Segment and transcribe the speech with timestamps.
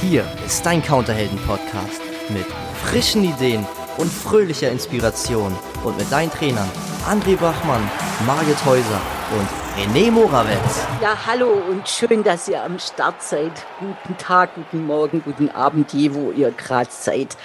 [0.00, 2.46] Hier ist dein Counterhelden-Podcast mit
[2.84, 3.66] frischen Ideen
[3.96, 6.70] und fröhlicher Inspiration und mit deinen Trainern
[7.04, 7.82] André Bachmann,
[8.24, 9.00] Margit Häuser
[9.36, 10.86] und René Morawetz.
[11.02, 13.50] Ja, hallo und schön, dass ihr am Start seid.
[13.80, 17.36] Guten Tag, guten Morgen, guten Abend, je wo ihr gerade seid.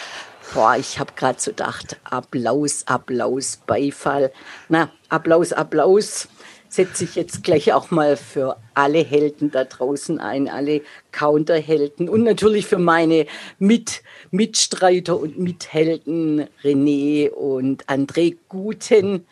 [0.54, 4.32] Boah, ich habe gerade so gedacht, Applaus, Applaus, Beifall.
[4.70, 6.28] Na, Applaus, Applaus
[6.74, 10.82] setze ich jetzt gleich auch mal für alle Helden da draußen ein, alle
[11.12, 13.28] Counterhelden und natürlich für meine
[13.60, 18.38] Mit Mitstreiter und Mithelden René und André.
[18.50, 19.28] Guten,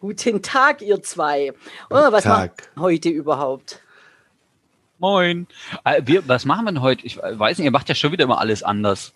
[0.00, 1.52] guten Tag, ihr zwei.
[1.88, 2.70] Oh, was Tag.
[2.74, 3.80] macht heute überhaupt?
[4.98, 5.46] Moin.
[5.84, 7.06] Äh, wir, was machen wir denn heute?
[7.06, 9.12] Ich weiß nicht, ihr macht ja schon wieder immer alles anders.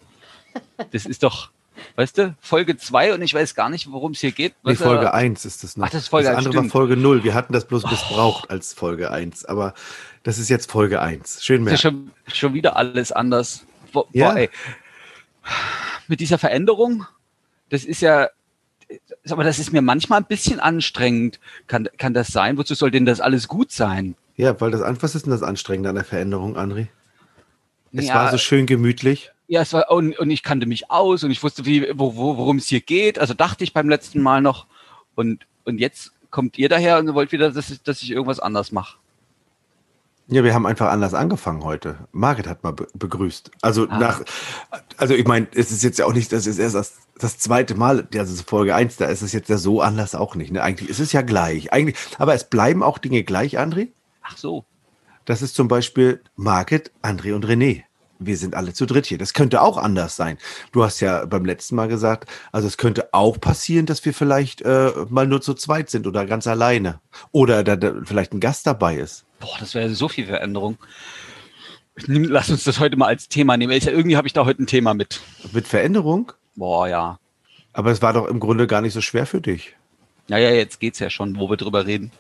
[0.93, 1.51] Das ist doch,
[1.97, 4.55] Weißt du, Folge 2 und ich weiß gar nicht, worum es hier geht.
[4.65, 5.87] Nee, Folge 1 ist das noch.
[5.87, 7.25] Ach, das ist Folge Das andere war Folge 0.
[7.25, 7.89] Wir hatten das bloß oh.
[7.89, 9.45] missbraucht als Folge 1.
[9.45, 9.75] Aber
[10.23, 11.43] das ist jetzt Folge 1.
[11.45, 11.73] Schön mehr.
[11.73, 13.65] Das ist schon, schon wieder alles anders.
[13.93, 14.35] Boah, ja.
[14.35, 14.51] ey.
[16.09, 17.07] Mit dieser Veränderung,
[17.71, 18.29] das ist ja,
[19.29, 21.41] aber das ist mir manchmal ein bisschen anstrengend.
[21.67, 22.59] Kann, kann das sein?
[22.59, 24.17] Wozu soll denn das alles gut sein?
[24.37, 26.89] Ja, weil das, was ist denn das Anstrengende an der Veränderung, André?
[27.93, 29.33] Es ja, war so schön gemütlich.
[29.49, 32.37] Ja, es war, und, und ich kannte mich aus und ich wusste, wie, wo, wo,
[32.37, 33.19] worum es hier geht.
[33.19, 34.67] Also dachte ich beim letzten Mal noch.
[35.15, 38.73] Und, und jetzt kommt ihr daher und wollt wieder, dass ich, dass ich irgendwas anders
[38.73, 38.99] mache.
[40.29, 42.09] Ja, wir haben einfach anders angefangen heute.
[42.11, 43.53] Margit hat mal be begrüßt.
[43.63, 43.99] Also ah.
[43.99, 44.23] nach,
[44.97, 47.77] also ich meine, es ist jetzt ja auch nicht, das ist erst das, das zweite
[47.77, 50.51] Mal, also Folge eins, da ist es jetzt ja so anders auch nicht.
[50.51, 50.63] Ne?
[50.63, 51.73] Eigentlich ist es ja gleich.
[51.73, 53.89] Eigentlich, aber es bleiben auch Dinge gleich, André.
[54.23, 54.65] Ach so.
[55.25, 57.86] Das ist zum Beispiel Margit, André und René
[58.19, 59.19] wir sind alle zu dritt hier.
[59.19, 60.39] Das könnte auch anders sein.
[60.73, 64.63] Du hast ja beim letzten Mal gesagt, also es könnte auch passieren, dass wir vielleicht
[64.63, 67.01] äh, mal nur zu zweit sind oder ganz alleine.
[67.33, 69.25] Oder da, da vielleicht ein Gast dabei ist.
[69.41, 70.79] Boah, das wäre so viel Veränderung.
[72.07, 73.73] Lass uns das heute mal als Thema nehmen.
[73.73, 75.21] Ich, irgendwie habe ich da heute ein Thema mit.
[75.53, 76.33] Mit Veränderung?
[76.55, 77.19] Boah, ja.
[77.73, 79.75] Aber es war doch im Grunde gar nicht so schwer für dich.
[80.29, 82.11] Naja, jetzt geht's ja schon, wo wir drüber reden.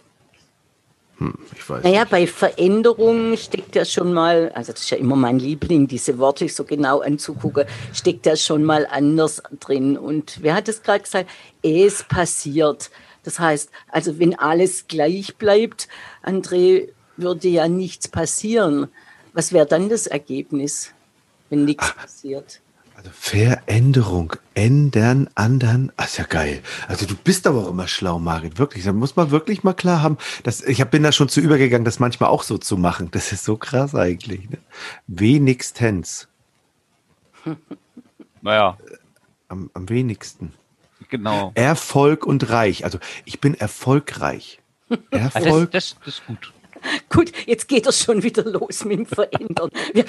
[1.18, 2.10] Hm, ich weiß naja, nicht.
[2.10, 6.48] bei Veränderungen steckt ja schon mal, also das ist ja immer mein Liebling, diese Worte
[6.48, 9.96] so genau anzugucken, steckt ja schon mal anders drin.
[9.96, 11.30] Und wer hat es gerade gesagt?
[11.62, 12.90] Es passiert.
[13.22, 15.88] Das heißt, also wenn alles gleich bleibt,
[16.22, 18.88] André, würde ja nichts passieren.
[19.32, 20.92] Was wäre dann das Ergebnis,
[21.48, 22.60] wenn nichts Ach, passiert?
[22.96, 26.62] Also Veränderung, ändern, andern, ach, ist ja geil.
[26.88, 28.84] Also du bist aber auch immer schlau, Marit, wirklich.
[28.84, 30.16] Da muss man wirklich mal klar haben.
[30.44, 33.10] Dass, ich bin da schon zu übergegangen, das manchmal auch so zu machen.
[33.10, 34.48] Das ist so krass eigentlich.
[34.48, 34.58] Ne?
[35.06, 36.28] Wenigstens.
[38.42, 38.78] Naja.
[39.48, 40.52] Am, am wenigsten.
[41.08, 41.50] Genau.
[41.56, 42.84] Erfolg und reich.
[42.84, 44.60] Also ich bin erfolgreich.
[45.10, 45.72] Erfolg.
[45.72, 46.52] Das, das, das ist gut.
[47.08, 49.70] Gut, jetzt geht es schon wieder los mit dem Verändern.
[49.94, 50.04] Ja,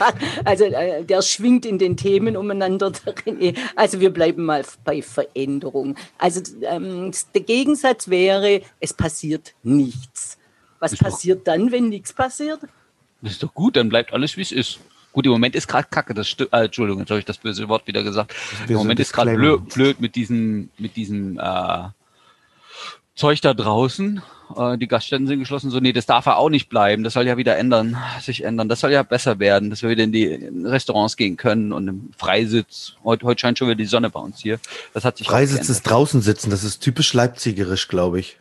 [0.45, 2.91] also äh, der schwingt in den Themen umeinander.
[3.75, 5.95] Also wir bleiben mal bei Veränderung.
[6.17, 10.38] Also ähm, der Gegensatz wäre, es passiert nichts.
[10.79, 12.61] Was ist passiert doch, dann, wenn nichts passiert?
[13.22, 14.79] Das ist doch gut, dann bleibt alles, wie es ist.
[15.11, 17.88] Gut, im Moment ist gerade Kacke, das äh, Entschuldigung, jetzt habe ich das böse Wort
[17.88, 18.35] wieder gesagt.
[18.67, 21.88] Im Moment ist gerade blöd, blöd mit diesem, mit diesem äh,
[23.17, 24.22] Zeug da draußen.
[24.55, 25.72] Äh, die Gaststätten sind geschlossen.
[25.72, 27.03] So, nee, das darf er auch nicht bleiben.
[27.03, 28.69] Das soll ja wieder ändern, sich ändern.
[28.69, 32.09] Das soll ja besser werden, dass wir wieder in die Restaurants gehen können und im
[32.17, 32.94] Freisitz.
[33.03, 34.59] Heute, heute scheint schon wieder die Sonne bei uns hier.
[34.94, 36.51] Das hat sich Freisitz ist draußen sitzen.
[36.51, 38.39] Das ist typisch leipzigerisch, glaube ich.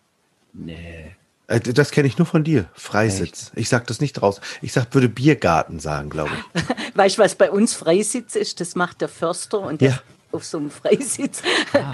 [0.52, 1.16] Nee.
[1.48, 3.48] Äh, das kenne ich nur von dir, Freisitz.
[3.48, 3.52] Echt?
[3.56, 4.42] Ich sag das nicht draußen.
[4.60, 6.62] Ich sag, würde Biergarten sagen, glaube ich.
[6.94, 8.60] Weißt du, was bei uns Freisitz ist?
[8.60, 9.98] Das macht der Förster und der, ja
[10.32, 11.42] auf so einem Freisitz.
[11.72, 11.92] Ah,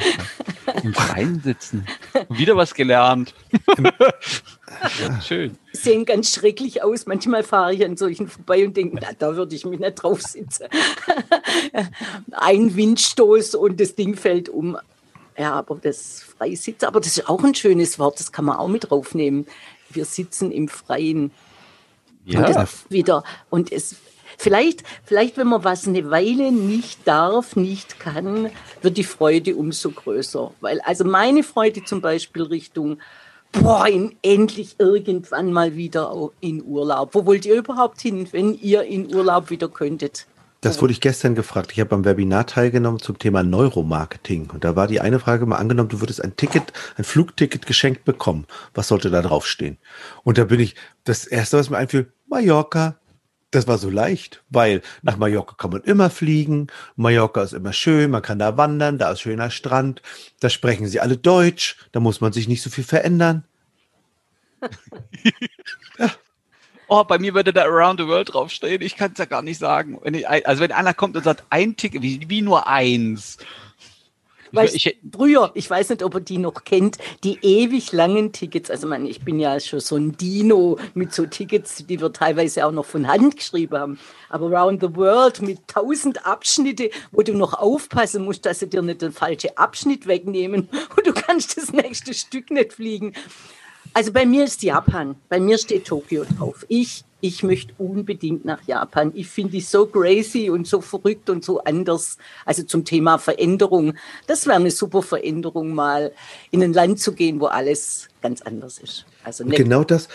[0.83, 1.87] Im Freien sitzen.
[2.29, 3.35] Wieder was gelernt.
[5.23, 5.57] Schön.
[5.73, 7.07] Sehen ganz schrecklich aus.
[7.07, 10.23] Manchmal fahre ich an solchen vorbei und denke, na, da würde ich mich nicht drauf
[10.23, 10.67] sitzen.
[12.33, 14.79] Ein Windstoß und das Ding fällt um.
[15.37, 18.69] Ja, aber das Freisitz, aber das ist auch ein schönes Wort, das kann man auch
[18.69, 19.47] mit draufnehmen.
[19.91, 21.31] Wir sitzen im Freien.
[22.25, 22.47] Ja.
[22.47, 23.25] Und wieder.
[23.49, 23.97] Und es
[24.43, 28.51] Vielleicht, vielleicht, wenn man was eine Weile nicht darf, nicht kann,
[28.81, 30.51] wird die Freude umso größer.
[30.61, 32.99] Weil also meine Freude zum Beispiel Richtung,
[33.53, 37.15] boah, in, endlich irgendwann mal wieder in Urlaub.
[37.15, 40.27] Wo wollt ihr überhaupt hin, wenn ihr in Urlaub wieder könntet?
[40.61, 41.71] Das wurde ich gestern gefragt.
[41.71, 44.51] Ich habe am Webinar teilgenommen zum Thema Neuromarketing.
[44.53, 48.05] Und da war die eine Frage mal angenommen, du würdest ein Ticket, ein Flugticket geschenkt
[48.05, 48.49] bekommen.
[48.75, 49.79] Was sollte da draufstehen?
[50.25, 50.75] Und da bin ich,
[51.05, 52.97] das erste, was mir einfiel, Mallorca,
[53.53, 56.67] das war so leicht, weil nach Mallorca kann man immer fliegen.
[56.97, 60.03] Mallorca ist immer schön, man kann da wandern, da ist schöner Strand,
[60.41, 63.45] da sprechen sie alle Deutsch, da muss man sich nicht so viel verändern.
[65.99, 66.11] ja.
[66.89, 68.83] Oh, bei mir würde da Around the World draufstehen.
[68.83, 69.99] Ich kann es ja gar nicht sagen.
[70.03, 73.39] Wenn ich, also wenn einer kommt und sagt, ein Ticket, wie, wie nur eins.
[74.53, 78.71] Weißt, ich, früher, ich weiß nicht, ob ihr die noch kennt, die ewig langen Tickets.
[78.71, 82.67] Also man, ich bin ja schon so ein Dino mit so Tickets, die wir teilweise
[82.67, 83.99] auch noch von Hand geschrieben haben.
[84.29, 88.83] Aber Around the World mit tausend Abschnitte, wo du noch aufpassen musst, dass sie dir
[88.83, 93.15] nicht den falschen Abschnitt wegnehmen und du kannst das nächste Stück nicht fliegen.
[93.95, 96.65] Also bei mir ist Japan, bei mir steht Tokio drauf.
[96.69, 99.13] Ich ich möchte unbedingt nach Japan.
[99.15, 102.19] Ich finde die so crazy und so verrückt und so anders.
[102.45, 103.95] Also zum Thema Veränderung.
[104.27, 106.13] Das wäre eine super Veränderung, mal
[106.51, 109.07] in ein Land zu gehen, wo alles ganz anders ist.
[109.23, 110.09] Also genau das,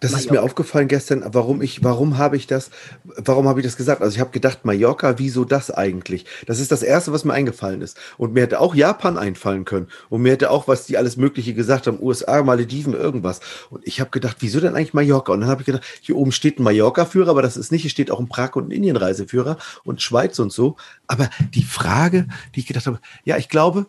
[0.00, 0.24] das Mallorca.
[0.24, 2.70] ist mir aufgefallen gestern, warum ich, warum habe ich das,
[3.04, 4.00] warum habe ich das gesagt?
[4.00, 6.24] Also ich habe gedacht, Mallorca, wieso das eigentlich?
[6.46, 7.98] Das ist das Erste, was mir eingefallen ist.
[8.16, 9.88] Und mir hätte auch Japan einfallen können.
[10.08, 13.40] Und mir hätte auch, was die alles Mögliche gesagt haben, USA, Malediven, irgendwas.
[13.68, 15.32] Und ich habe gedacht, wieso denn eigentlich Mallorca?
[15.32, 17.90] Und dann habe ich gedacht, hier oben steht ein Mallorca-Führer, aber das ist nicht, hier
[17.90, 20.76] steht auch ein Prag- und ein Indien-Reiseführer und Schweiz und so.
[21.08, 23.84] Aber die Frage, die ich gedacht habe, ja, ich glaube,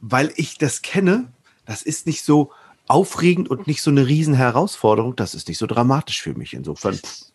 [0.00, 1.28] weil ich das kenne,
[1.66, 2.50] das ist nicht so,
[2.90, 5.16] aufregend und nicht so eine riesen Herausforderung.
[5.16, 6.54] Das ist nicht so dramatisch für mich.
[6.54, 7.26] Insofern pff,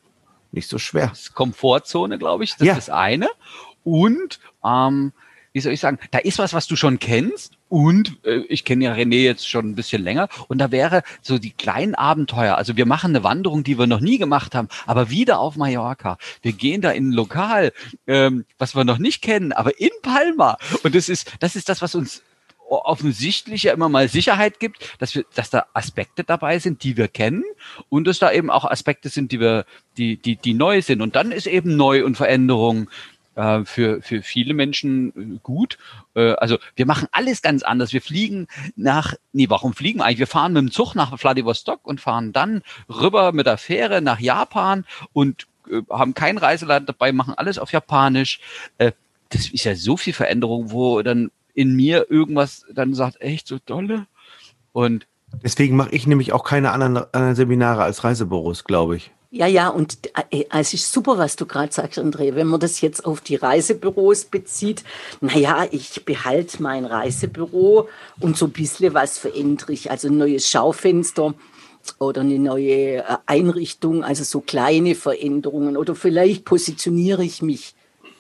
[0.52, 1.14] nicht so schwer.
[1.34, 2.74] Komfortzone, glaube ich, das ja.
[2.74, 3.30] ist das eine.
[3.84, 5.14] Und ähm,
[5.56, 7.54] wie soll ich sagen, da ist was, was du schon kennst.
[7.70, 10.28] Und äh, ich kenne ja René jetzt schon ein bisschen länger.
[10.50, 12.58] Und da wäre so die kleinen Abenteuer.
[12.58, 16.18] Also wir machen eine Wanderung, die wir noch nie gemacht haben, aber wieder auf Mallorca.
[16.42, 17.72] Wir gehen da in ein Lokal,
[18.06, 20.58] ähm, was wir noch nicht kennen, aber in Palma.
[20.84, 22.22] Und das ist, das ist das, was uns
[22.70, 27.08] offensichtlich ja immer mal Sicherheit gibt, dass wir, dass da Aspekte dabei sind, die wir
[27.08, 27.44] kennen
[27.90, 29.66] und dass da eben auch Aspekte sind, die wir,
[29.98, 31.02] die, die, die neu sind.
[31.02, 32.90] Und dann ist eben neu und Veränderung
[33.36, 35.78] äh, für, für viele Menschen äh, gut.
[36.16, 37.94] Äh, also wir machen alles ganz anders.
[37.94, 40.20] Wir fliegen nach, nee, warum fliegen eigentlich?
[40.20, 44.20] Wir fahren mit dem Zug nach Vladivostok und fahren dann rüber mit der Fähre nach
[44.20, 48.40] Japan und äh, haben kein Reiseleiter dabei, machen alles auf Japanisch.
[48.78, 48.94] Äh,
[49.30, 53.58] das ist ja so viel Veränderung, wo dann in mir irgendwas dann sagt, echt so
[53.66, 54.06] dolle.
[54.74, 55.08] Und
[55.44, 59.12] deswegen mache ich nämlich auch keine anderen, anderen Seminare als Reisebüros, glaube ich.
[59.32, 59.98] Ja, ja, und
[60.30, 62.36] äh, es ist super, was du gerade sagst, André.
[62.36, 64.84] Wenn man das jetzt auf die Reisebüros bezieht,
[65.20, 67.90] naja, ich behalte mein Reisebüro
[68.22, 69.92] und so ein bisschen was verändere ich.
[69.92, 71.34] Also ein neues Schaufenster
[72.00, 75.76] oder eine neue äh, Einrichtung, also so kleine Veränderungen.
[75.76, 77.76] Oder vielleicht positioniere ich mich.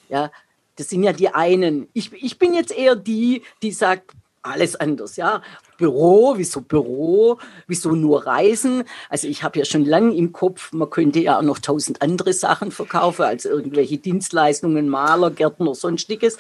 [0.09, 0.31] Ja,
[0.75, 1.88] das sind ja die einen.
[1.94, 4.12] Ich, ich bin jetzt eher die, die sagt,
[4.45, 5.42] alles anders, ja.
[5.77, 8.83] Büro, wieso Büro, wieso nur Reisen?
[9.10, 12.31] Also ich habe ja schon lange im Kopf, man könnte ja auch noch tausend andere
[12.31, 16.38] Sachen verkaufen, als irgendwelche Dienstleistungen, Maler, Gärtner, sonstiges.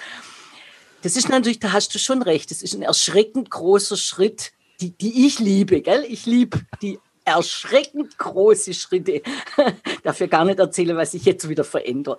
[1.01, 4.91] Das ist natürlich, da hast du schon recht, das ist ein erschreckend großer Schritt, die,
[4.91, 6.05] die ich liebe, gell?
[6.07, 9.21] Ich liebe die erschreckend große Schritte.
[10.03, 12.17] Dafür gar nicht erzählen, was ich jetzt wieder verändere.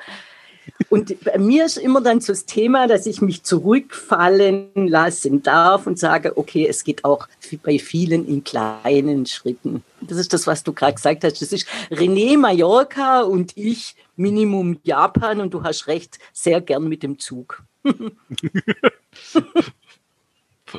[0.88, 5.86] Und bei mir ist immer dann so das Thema, dass ich mich zurückfallen lassen darf
[5.86, 7.28] und sage, okay, es geht auch
[7.62, 9.82] bei vielen in kleinen Schritten.
[10.00, 11.42] Das ist das, was du gerade gesagt hast.
[11.42, 17.02] Das ist René Mallorca und ich Minimum Japan und du hast recht, sehr gern mit
[17.02, 17.62] dem Zug.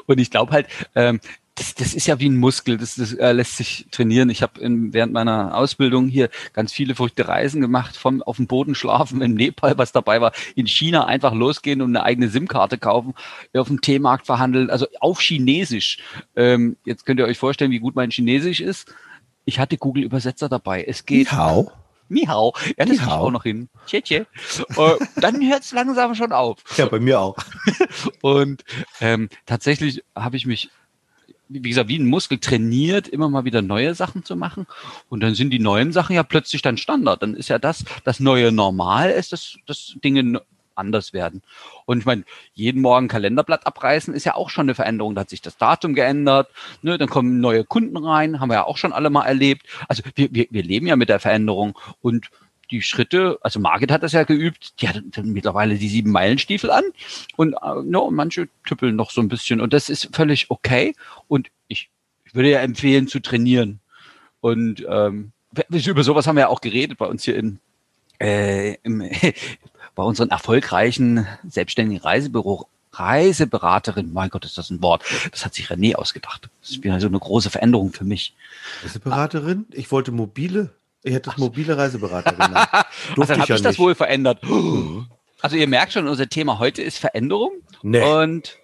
[0.05, 1.19] und ich glaube halt, ähm,
[1.57, 4.29] das, das ist ja wie ein Muskel, das, das äh, lässt sich trainieren.
[4.29, 8.75] Ich habe während meiner Ausbildung hier ganz viele verrückte Reisen gemacht, vom auf dem Boden
[8.75, 13.13] schlafen, in Nepal, was dabei war, in China einfach losgehen und eine eigene SIM-Karte kaufen,
[13.55, 15.97] auf dem T-Markt verhandeln, also auf Chinesisch.
[16.35, 18.93] Ähm, jetzt könnt ihr euch vorstellen, wie gut mein Chinesisch ist.
[19.45, 20.83] Ich hatte Google-Übersetzer dabei.
[20.83, 21.31] Es geht.
[21.31, 21.71] Hau.
[22.09, 22.53] Mihau.
[22.77, 23.05] Ja, das Mihau.
[23.05, 23.69] ich auch noch hin.
[23.85, 24.25] Tje, tje.
[24.77, 26.59] uh, dann hört es langsam schon auf.
[26.77, 27.35] Ja, bei mir auch.
[28.21, 28.63] und
[29.01, 30.69] ähm, tatsächlich habe ich mich
[31.49, 34.67] wie gesagt, wie ein Muskel trainiert, immer mal wieder neue Sachen zu machen.
[35.09, 37.21] Und dann sind die neuen Sachen ja plötzlich dann Standard.
[37.21, 40.41] Dann ist ja das, das neue Normal ist, dass, dass Dinge
[40.77, 41.41] anders werden.
[41.85, 42.23] Und ich meine,
[42.53, 45.15] jeden Morgen Kalenderblatt abreißen ist ja auch schon eine Veränderung.
[45.15, 46.49] Da hat sich das Datum geändert,
[46.81, 49.65] ne, dann kommen neue Kunden rein, haben wir ja auch schon alle mal erlebt.
[49.87, 52.29] Also wir, wir, wir leben ja mit der Veränderung und
[52.71, 56.83] die Schritte, also Margit hat das ja geübt, die hat mittlerweile die sieben Meilenstiefel an
[57.35, 60.93] und äh, no, manche tüppeln noch so ein bisschen und das ist völlig okay
[61.27, 61.89] und ich,
[62.25, 63.79] ich würde ja empfehlen zu trainieren
[64.41, 65.31] und ähm,
[65.69, 67.59] über sowas haben wir ja auch geredet bei uns hier in
[68.19, 68.99] äh, im,
[69.95, 75.03] bei unseren erfolgreichen selbstständigen Reisebüro Reiseberaterin, mein Gott, ist das ein Wort.
[75.31, 76.49] Das hat sich René ausgedacht.
[76.61, 78.33] Das ist wieder so eine große Veränderung für mich.
[78.83, 79.65] Reiseberaterin?
[79.71, 80.73] Ich wollte mobile
[81.03, 82.69] ich hätte das mobile Reiseberater genannt.
[82.71, 82.85] also
[83.15, 84.41] dann habe ich, ja das wohl verändert.
[85.41, 87.51] Also ihr merkt schon, unser Thema heute ist Veränderung.
[87.83, 88.03] Nee.
[88.03, 88.57] Und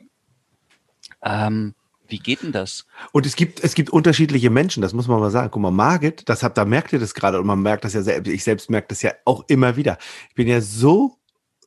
[1.24, 1.76] ähm,
[2.08, 2.86] Wie geht denn das?
[3.12, 5.50] Und es gibt, es gibt unterschiedliche Menschen, das muss man mal sagen.
[5.52, 8.02] Guck mal, Margit, das habt, da merkt ihr das gerade und man merkt das ja
[8.02, 9.98] selbst, ich selbst merke das ja auch immer wieder.
[10.30, 11.18] Ich bin ja so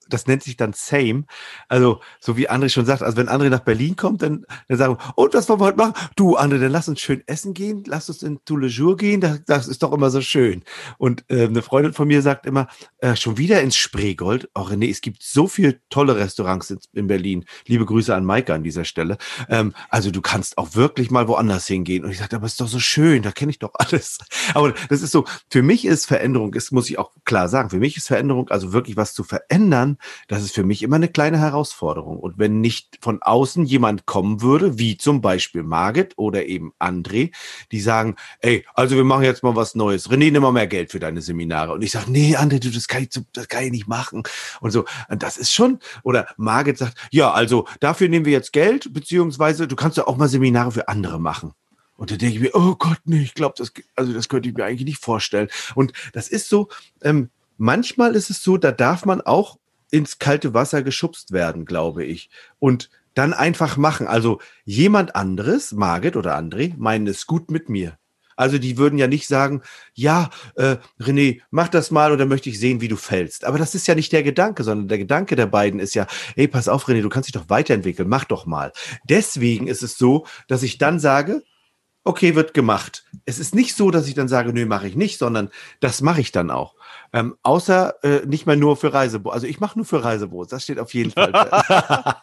[0.09, 1.25] das nennt sich dann Same.
[1.69, 4.97] Also, so wie André schon sagt, also wenn André nach Berlin kommt, dann, dann sagen
[4.99, 5.95] wir, und was wollen wir heute machen?
[6.17, 9.69] Du, André, dann lass uns schön essen gehen, lass uns in Jours gehen, das, das
[9.69, 10.63] ist doch immer so schön.
[10.99, 14.49] Und äh, eine Freundin von mir sagt immer, äh, schon wieder ins Spreegold.
[14.55, 17.45] Oh René, es gibt so viele tolle Restaurants in, in Berlin.
[17.67, 19.19] Liebe Grüße an Maike an dieser Stelle.
[19.49, 22.05] Ähm, also du kannst auch wirklich mal woanders hingehen.
[22.05, 24.19] Und ich sagte, aber es ist doch so schön, da kenne ich doch alles.
[24.55, 27.79] Aber das ist so, für mich ist Veränderung, das muss ich auch klar sagen, für
[27.79, 29.96] mich ist Veränderung, also wirklich was zu verändern,
[30.29, 32.19] das ist für mich immer eine kleine Herausforderung.
[32.19, 37.33] Und wenn nicht von außen jemand kommen würde, wie zum Beispiel Margit oder eben André,
[37.73, 40.11] die sagen, ey, also wir machen jetzt mal was Neues.
[40.11, 41.73] René, nimm mal mehr Geld für deine Seminare.
[41.73, 44.23] Und ich sage, nee, André, du, das kann ich, das kann ich nicht machen.
[44.61, 48.53] Und so, und das ist schon, oder Margit sagt, ja, also dafür nehmen wir jetzt
[48.53, 51.53] Geld, beziehungsweise du kannst ja auch mal Seminare für andere machen.
[51.97, 54.55] Und da denke ich mir, oh Gott, nee, ich glaube, das, also das könnte ich
[54.55, 55.49] mir eigentlich nicht vorstellen.
[55.75, 56.69] Und das ist so,
[57.03, 59.59] ähm, manchmal ist es so, da darf man auch
[59.97, 62.31] ins kalte Wasser geschubst werden, glaube ich.
[62.59, 64.07] Und dann einfach machen.
[64.07, 67.99] Also jemand anderes, Margit oder André, meinen es gut mit mir.
[68.37, 69.62] Also die würden ja nicht sagen,
[69.95, 73.47] ja, äh, René, mach das mal oder möchte ich sehen, wie du fällst.
[73.47, 76.47] Aber das ist ja nicht der Gedanke, sondern der Gedanke der beiden ist ja, hey,
[76.47, 78.73] pass auf, René, du kannst dich doch weiterentwickeln, mach doch mal.
[79.09, 81.43] Deswegen ist es so, dass ich dann sage,
[82.05, 83.05] okay, wird gemacht.
[83.25, 85.49] Es ist nicht so, dass ich dann sage, nö, mache ich nicht, sondern
[85.81, 86.75] das mache ich dann auch.
[87.13, 89.35] Ähm, außer äh, nicht mehr nur für Reisebüros.
[89.35, 90.49] Also ich mache nur für Reisebüros.
[90.49, 91.33] Das steht auf jeden Fall.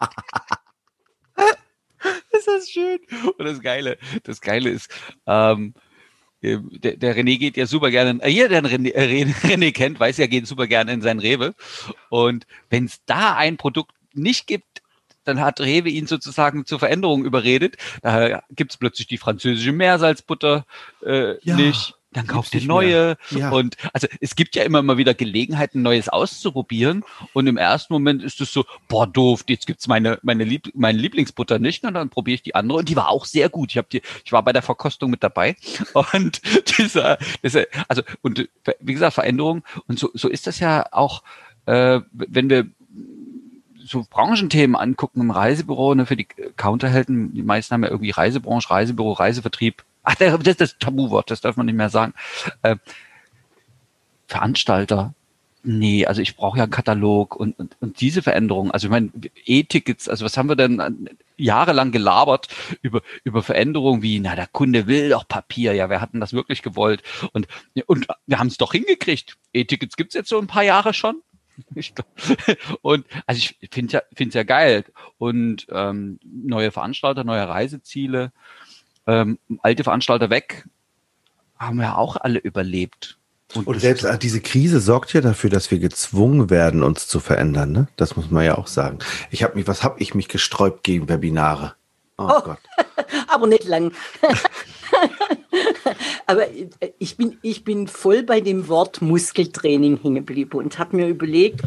[2.32, 3.00] ist das schön.
[3.38, 4.90] Und das Geile, das Geile ist,
[5.26, 5.74] ähm,
[6.42, 10.00] äh, der, der René geht ja super gerne, äh, jeder, der René, äh, René kennt,
[10.00, 11.56] weiß ja, geht super gerne in sein Rewe.
[12.10, 14.82] Und wenn es da ein Produkt nicht gibt,
[15.24, 17.78] dann hat Rewe ihn sozusagen zur Veränderung überredet.
[18.02, 20.66] Da gibt's plötzlich die französische Meersalzbutter
[21.06, 21.56] äh, ja.
[21.56, 23.18] nicht dann kauft ihr neue.
[23.32, 23.52] Ja.
[23.52, 27.04] Und also es gibt ja immer mal wieder Gelegenheiten, Neues auszuprobieren.
[27.34, 30.98] Und im ersten Moment ist es so, boah, doof, jetzt gibt's meine, meine, Lieb meine
[30.98, 31.84] Lieblingsbutter nicht.
[31.84, 32.80] Und dann probiere ich die andere.
[32.80, 33.72] Und die war auch sehr gut.
[33.72, 35.56] Ich habe die, ich war bei der Verkostung mit dabei.
[36.14, 36.42] Und
[36.78, 38.48] dieser, dieser, also, und
[38.80, 39.64] wie gesagt, Veränderung.
[39.88, 41.24] Und so, so ist das ja auch,
[41.66, 42.68] äh, wenn wir
[43.86, 48.70] so Branchenthemen angucken im Reisebüro, ne, für die Counterhelden, die meisten haben ja irgendwie Reisebranche,
[48.70, 52.14] Reisebüro, Reisevertrieb, ach, das ist das Tabuwort, das darf man nicht mehr sagen.
[52.62, 52.78] Äh,
[54.28, 55.14] Veranstalter,
[55.64, 59.12] nee, also ich brauche ja einen Katalog und, und, und diese Veränderung, also ich meine,
[59.46, 62.48] E-Tickets, also was haben wir denn jahrelang gelabert
[62.82, 66.34] über, über Veränderungen wie, na, der Kunde will doch Papier, ja, wer hat denn das
[66.34, 67.02] wirklich gewollt?
[67.32, 67.48] Und,
[67.88, 69.38] und wir haben es doch hingekriegt.
[69.54, 71.22] E-Tickets gibt's jetzt so ein paar Jahre schon.
[72.82, 74.86] und also ich finde ja, finde es ja geil.
[75.18, 78.32] Und ähm, neue Veranstalter, neue Reiseziele,
[79.08, 80.66] ähm, alte Veranstalter weg,
[81.58, 83.18] haben ja auch alle überlebt.
[83.56, 87.20] Und, und selbst äh, diese Krise sorgt ja dafür, dass wir gezwungen werden, uns zu
[87.20, 87.72] verändern.
[87.72, 87.88] Ne?
[87.98, 89.00] Das muss man ja auch sagen.
[89.30, 91.76] Ich habe mich, was habe ich mich gesträubt gegen Webinare?
[92.18, 92.60] Oh, oh Gott.
[93.28, 93.92] Aber nicht lang.
[96.26, 96.46] Aber
[97.00, 101.62] ich bin, ich bin voll bei dem Wort Muskeltraining hängen geblieben und habe mir überlegt,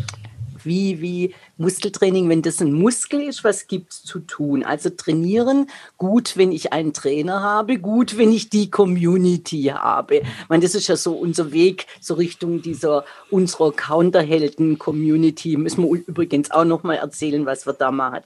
[0.66, 4.62] wie, wie Muskeltraining, wenn das ein Muskel ist, was gibt es zu tun?
[4.64, 10.16] Also trainieren, gut, wenn ich einen Trainer habe, gut, wenn ich die Community habe.
[10.16, 15.56] Ich meine, das ist ja so unser Weg, so Richtung dieser unserer Counterhelden-Community.
[15.56, 18.20] Müssen wir übrigens auch noch mal erzählen, was wir da machen.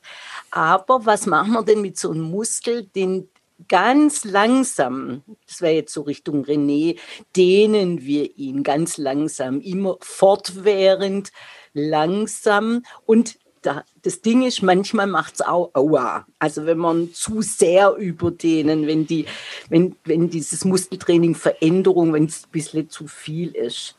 [0.51, 3.29] Aber was machen wir denn mit so einem Muskel, den
[3.69, 6.99] ganz langsam, das wäre jetzt so Richtung René,
[7.37, 11.33] dehnen wir ihn ganz langsam, immer fortwährend
[11.73, 16.27] langsam und da, das Ding ist, manchmal macht es auch aua.
[16.39, 19.27] Also wenn man zu sehr überdehnen, wenn, die,
[19.69, 23.97] wenn, wenn dieses Muskeltraining Veränderung, wenn es ein bisschen zu viel ist.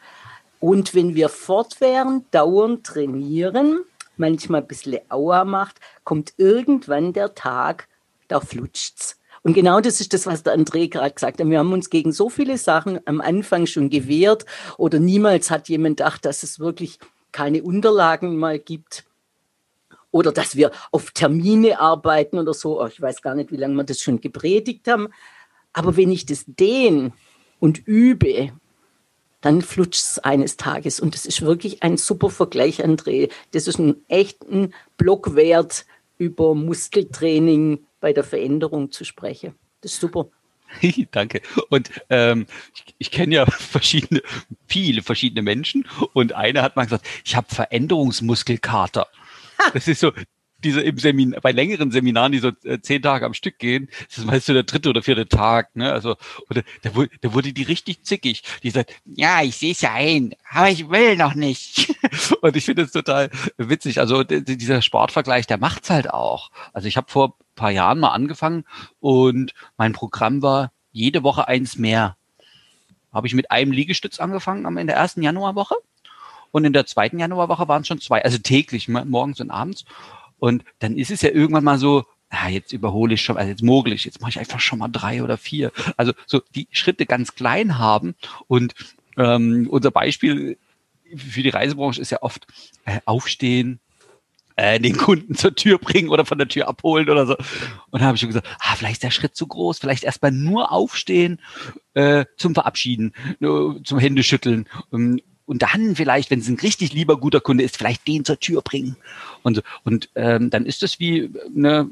[0.60, 3.82] Und wenn wir fortwährend dauernd trainieren,
[4.18, 7.88] manchmal ein bisschen aua macht, kommt irgendwann der Tag,
[8.28, 9.21] da flutscht's.
[9.44, 11.50] Und genau das ist das, was der André gerade gesagt hat.
[11.50, 14.46] Wir haben uns gegen so viele Sachen am Anfang schon gewehrt
[14.78, 17.00] oder niemals hat jemand gedacht, dass es wirklich
[17.32, 19.06] keine Unterlagen mal gibt
[20.12, 22.82] oder dass wir auf Termine arbeiten oder so.
[22.82, 25.08] Oh, ich weiß gar nicht, wie lange wir das schon gepredigt haben.
[25.74, 27.14] Aber wenn ich das dehne
[27.60, 28.52] und übe,
[29.40, 31.00] dann flutscht es eines Tages.
[31.00, 33.32] Und das ist wirklich ein super Vergleich, André.
[33.52, 35.86] Das ist ein echten Blockwert,
[36.18, 39.56] über Muskeltraining bei der Veränderung zu sprechen.
[39.80, 40.28] Das ist super.
[41.12, 41.42] Danke.
[41.70, 44.22] Und ähm, ich, ich kenne ja verschiedene,
[44.68, 49.08] viele verschiedene Menschen und einer hat mal gesagt, ich habe Veränderungsmuskelkater.
[49.74, 50.12] Das ist so,
[50.64, 54.20] diese im Seminar, bei längeren Seminaren, die so äh, zehn Tage am Stück gehen, das
[54.20, 55.92] ist meist so der dritte oder vierte Tag, ne?
[55.92, 56.16] Also,
[56.50, 58.44] oder da, wurde, da wurde die richtig zickig.
[58.64, 61.94] Die sagt, ja, ich sehe es ja ein, aber ich will noch nicht.
[62.42, 64.00] und ich finde es total witzig.
[64.00, 66.52] Also dieser Sportvergleich, der macht's halt auch.
[66.74, 68.66] Also ich habe vor paar Jahren mal angefangen
[69.00, 72.18] und mein Programm war jede Woche eins mehr.
[73.14, 75.76] Habe ich mit einem Liegestütz angefangen in der ersten Januarwoche
[76.52, 79.86] und in der zweiten Januarwoche waren es schon zwei, also täglich, morgens und abends.
[80.40, 83.62] Und dann ist es ja irgendwann mal so, ah, jetzt überhole ich schon, also jetzt
[83.62, 85.72] mogel ich, jetzt mache ich einfach schon mal drei oder vier.
[85.98, 88.16] Also so die Schritte ganz klein haben.
[88.48, 88.74] Und
[89.18, 90.58] ähm, unser Beispiel
[91.16, 92.48] für die Reisebranche ist ja oft
[92.86, 93.80] äh, aufstehen,
[94.56, 97.36] äh, den Kunden zur Tür bringen oder von der Tür abholen oder so.
[97.36, 100.32] Und dann habe ich schon gesagt, ah, vielleicht ist der Schritt zu groß, vielleicht erstmal
[100.32, 101.40] nur aufstehen
[101.94, 104.68] äh, zum Verabschieden, äh, zum Händeschütteln.
[104.94, 108.40] Ähm, und dann vielleicht, wenn es ein richtig lieber guter Kunde ist, vielleicht den zur
[108.40, 108.96] Tür bringen.
[109.44, 111.90] Und, und ähm, dann ist es wie eine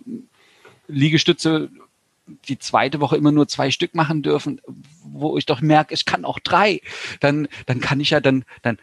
[0.88, 1.70] Liegestütze,
[2.48, 4.62] die zweite Woche immer nur zwei Stück machen dürfen,
[5.04, 6.82] wo ich doch merke, ich kann auch drei.
[7.20, 8.78] Dann, dann kann ich ja dann, dann,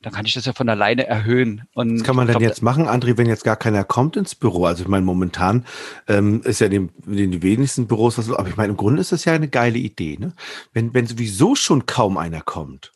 [0.00, 1.66] dann kann ich das ja von alleine erhöhen.
[1.74, 4.64] Und Was kann man denn jetzt machen, André, wenn jetzt gar keiner kommt ins Büro?
[4.64, 5.66] Also ich meine, momentan
[6.06, 9.00] ähm, ist ja in den, in den wenigsten Büros was, aber ich meine, im Grunde
[9.00, 10.16] ist das ja eine geile Idee.
[10.18, 10.32] Ne?
[10.72, 12.92] Wenn, wenn sowieso schon kaum einer kommt,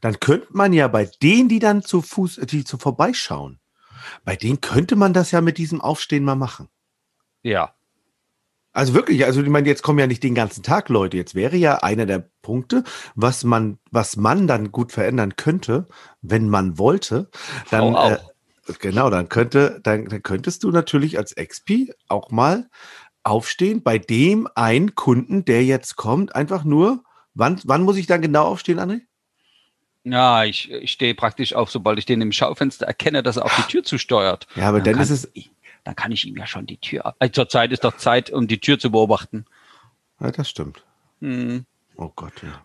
[0.00, 3.60] dann könnte man ja bei denen, die dann zu Fuß, die zu vorbeischauen,
[4.24, 6.68] bei denen könnte man das ja mit diesem Aufstehen mal machen.
[7.42, 7.74] Ja.
[8.76, 11.16] Also wirklich, also ich meine, jetzt kommen ja nicht den ganzen Tag Leute.
[11.16, 15.86] Jetzt wäre ja einer der Punkte, was man, was man dann gut verändern könnte,
[16.20, 17.30] wenn man wollte,
[17.70, 18.18] dann äh,
[18.78, 22.68] genau, dann könnte, dann, dann könntest du natürlich als XP auch mal
[23.22, 27.02] aufstehen bei dem einen Kunden, der jetzt kommt, einfach nur.
[27.32, 29.00] Wann, wann muss ich dann genau aufstehen, André?
[30.04, 33.56] Ja, ich, ich stehe praktisch auf, sobald ich den im Schaufenster erkenne, dass er auf
[33.56, 34.46] die Tür zusteuert.
[34.54, 35.28] Ja, aber dann, dann ist es.
[35.86, 37.14] Dann kann ich ihm ja schon die Tür.
[37.20, 39.44] Also Zurzeit ist doch Zeit, um die Tür zu beobachten.
[40.18, 40.82] Ja, das stimmt.
[41.20, 41.64] Hm.
[41.94, 42.64] Oh Gott, ja.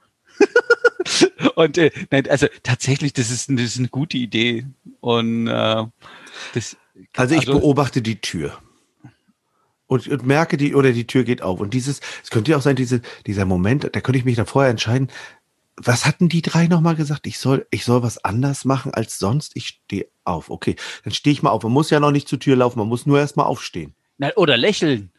[1.56, 4.66] und äh, nein, also tatsächlich, das ist, das ist eine gute Idee.
[5.02, 5.86] Und äh,
[6.56, 6.78] das,
[7.16, 8.58] also ich also, beobachte die Tür.
[9.86, 11.60] Und, und, merke die, oder die Tür geht auf.
[11.60, 14.48] Und dieses, es könnte ja auch sein, diese, dieser Moment, da könnte ich mich dann
[14.48, 15.10] vorher entscheiden,
[15.78, 17.28] was hatten die drei nochmal gesagt?
[17.28, 19.56] Ich soll, ich soll was anders machen als sonst.
[19.56, 20.50] Ich stehe auf.
[20.50, 21.64] Okay, dann stehe ich mal auf.
[21.64, 23.96] Man muss ja noch nicht zur Tür laufen, man muss nur erstmal aufstehen.
[24.18, 25.12] Na, oder lächeln.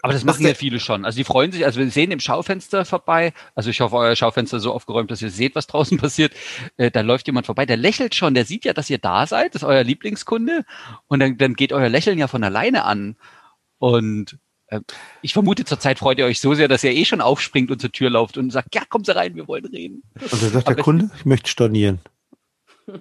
[0.00, 1.04] Aber das machen ja viele schon.
[1.04, 4.58] Also die freuen sich, also wir sehen im Schaufenster vorbei, also ich hoffe, euer Schaufenster
[4.58, 6.34] ist so aufgeräumt, dass ihr seht, was draußen passiert.
[6.76, 9.54] Äh, da läuft jemand vorbei, der lächelt schon, der sieht ja, dass ihr da seid,
[9.54, 10.64] das ist euer Lieblingskunde.
[11.08, 13.16] Und dann, dann geht euer Lächeln ja von alleine an.
[13.78, 14.38] Und
[15.22, 17.90] ich vermute, zurzeit freut ihr euch so sehr, dass ihr eh schon aufspringt und zur
[17.90, 20.02] Tür lauft und sagt, ja, kommen Sie rein, wir wollen reden.
[20.20, 22.00] Und dann sagt aber der Kunde, ich möchte stornieren.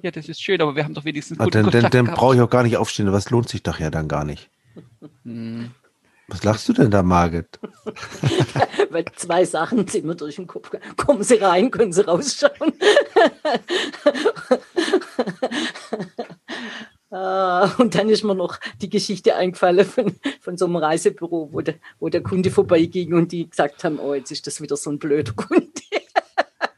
[0.02, 2.16] Ja, das ist schön, aber wir haben doch wenigstens ah, guten Dann, Kontakt dann, dann
[2.16, 4.50] brauche ich auch gar nicht aufstehen, was lohnt sich doch ja dann gar nicht.
[5.24, 5.72] Hm.
[6.30, 7.58] Was lachst du denn da, Margit?
[8.90, 10.70] Weil zwei Sachen sind mir durch den Kopf.
[10.98, 12.74] Kommen Sie rein, können Sie rausschauen.
[17.18, 21.62] Uh, und dann ist mir noch die Geschichte eingefallen von, von so einem Reisebüro, wo
[21.62, 24.92] der, wo der Kunde vorbeiging und die gesagt haben, oh, jetzt ist das wieder so
[24.92, 25.68] ein blöder Kunde.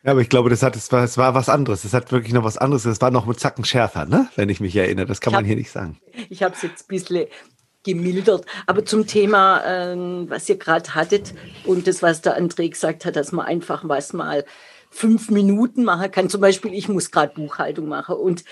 [0.02, 1.82] Ja, aber ich glaube, das, hat, das, war, das war was anderes.
[1.82, 2.84] Das hat wirklich noch was anderes.
[2.84, 4.30] Das war noch mit Zacken schärfer, ne?
[4.38, 5.06] wenn ich mich erinnere.
[5.06, 6.00] Das kann ich man hab, hier nicht sagen.
[6.30, 7.28] Ich habe es jetzt ein bisschen
[7.84, 8.46] gemildert.
[8.66, 9.98] Aber zum Thema, äh,
[10.30, 11.34] was ihr gerade hattet
[11.66, 14.46] und das, was der André gesagt hat, dass man einfach was mal
[14.90, 16.30] fünf Minuten machen kann.
[16.30, 18.46] Zum Beispiel, ich muss gerade Buchhaltung machen und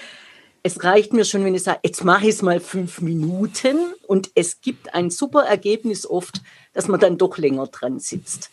[0.67, 4.31] es reicht mir schon, wenn ich sage, jetzt mache ich es mal fünf Minuten und
[4.35, 6.41] es gibt ein super Ergebnis oft,
[6.73, 8.49] dass man dann doch länger dran sitzt.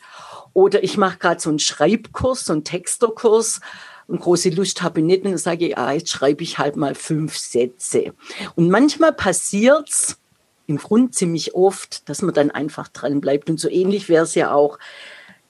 [0.53, 3.61] Oder ich mache gerade so einen Schreibkurs, so einen Texterkurs
[4.07, 6.77] und große Lust habe ich nicht und dann sage ich, ja, jetzt schreibe ich halt
[6.77, 8.15] mal fünf Sätze.
[8.55, 10.17] Und manchmal passiert es
[10.69, 13.51] im Grund ziemlich oft, dass man dann einfach dran bleibt.
[13.51, 14.79] Und so ähnlich wäre es ja auch,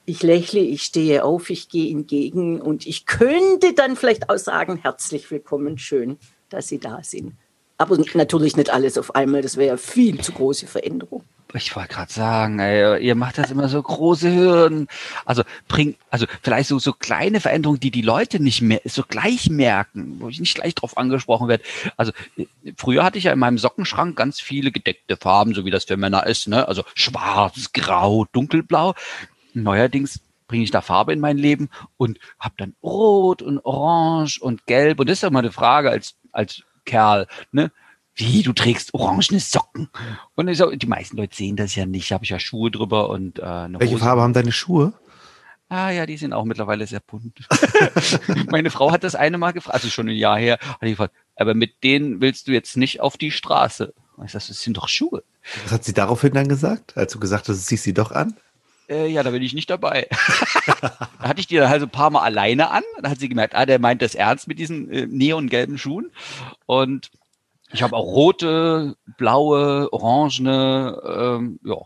[0.05, 4.77] ich lächle, ich stehe auf, ich gehe entgegen und ich könnte dann vielleicht auch sagen,
[4.77, 6.17] herzlich willkommen, schön,
[6.49, 7.33] dass sie da sind.
[7.77, 11.23] Aber natürlich nicht alles auf einmal, das wäre ja viel zu große Veränderung.
[11.53, 14.87] Ich wollte gerade sagen, ey, ihr macht das immer so große Hürden.
[15.25, 19.49] Also bringt, also vielleicht so, so kleine Veränderungen, die die Leute nicht mehr so gleich
[19.49, 21.63] merken, wo ich nicht gleich drauf angesprochen werde.
[21.97, 22.11] Also
[22.77, 25.97] früher hatte ich ja in meinem Sockenschrank ganz viele gedeckte Farben, so wie das für
[25.97, 26.67] Männer ist, ne?
[26.67, 28.93] Also schwarz, grau, dunkelblau.
[29.53, 34.65] Neuerdings bringe ich da Farbe in mein Leben und habe dann Rot und Orange und
[34.65, 34.99] Gelb.
[34.99, 37.71] Und das ist ja mal eine Frage als, als Kerl, ne?
[38.17, 39.89] Wie, du trägst orangene Socken?
[40.35, 42.13] Und so, die meisten Leute sehen das ja nicht.
[42.13, 44.05] Habe ich ja Schuhe drüber und äh, eine Welche Hose.
[44.05, 44.93] Farbe haben deine Schuhe?
[45.67, 47.47] Ah ja, die sind auch mittlerweile sehr bunt.
[48.51, 51.13] Meine Frau hat das eine Mal gefragt, also schon ein Jahr her, hat die gefragt,
[51.35, 53.93] aber mit denen willst du jetzt nicht auf die Straße.
[54.15, 55.23] Und ich sage, das sind doch Schuhe.
[55.63, 58.37] Was hat sie daraufhin dann gesagt, als du gesagt hast, ziehst sie doch an?
[58.89, 60.07] Äh, ja, da bin ich nicht dabei.
[60.81, 62.83] da hatte ich die dann halt so ein paar Mal alleine an.
[63.01, 66.11] Da hat sie gemerkt, ah, der meint das ernst mit diesen äh, neongelben Schuhen.
[66.65, 67.11] Und
[67.71, 71.77] ich habe auch rote, blaue, orangene, ähm, ja.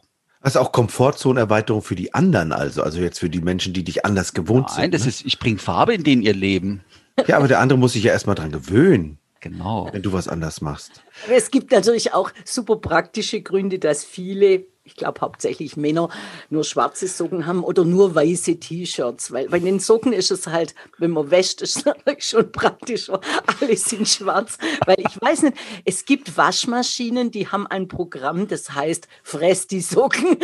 [0.41, 4.33] Also auch Komfortzonenerweiterung für die anderen, also, also jetzt für die Menschen, die dich anders
[4.33, 4.81] gewohnt Nein, sind.
[4.81, 5.09] Nein, das ne?
[5.09, 6.83] ist, ich bringe Farbe in denen ihr Leben.
[7.27, 9.19] Ja, aber der andere muss sich ja erstmal dran gewöhnen.
[9.41, 9.89] Genau.
[9.91, 11.01] Wenn du was anders machst.
[11.25, 16.09] Aber es gibt natürlich auch super praktische Gründe, dass viele ich glaube hauptsächlich Männer,
[16.49, 19.31] nur schwarze Socken haben oder nur weiße T-Shirts.
[19.31, 23.21] Weil bei den Socken ist es halt, wenn man wäscht, ist es schon praktischer.
[23.61, 24.57] Alle sind schwarz.
[24.87, 29.81] Weil ich weiß nicht, es gibt Waschmaschinen, die haben ein Programm, das heißt, fress die
[29.81, 30.37] Socken.